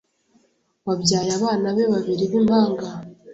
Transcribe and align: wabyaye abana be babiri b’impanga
wabyaye 0.87 1.31
abana 1.37 1.67
be 1.75 1.83
babiri 1.93 2.23
b’impanga 2.31 2.87